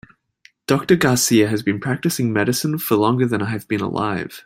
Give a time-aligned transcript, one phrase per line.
[0.65, 4.39] Doctor Garcia has been practicing medicine for longer than I have been alive.